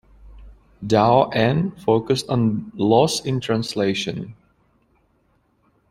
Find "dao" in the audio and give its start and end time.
0.83-1.29